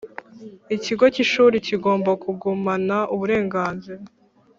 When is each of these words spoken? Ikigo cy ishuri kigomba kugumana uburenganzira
Ikigo 0.75 1.05
cy 1.13 1.21
ishuri 1.25 1.55
kigomba 1.67 2.11
kugumana 2.23 2.97
uburenganzira 3.13 4.03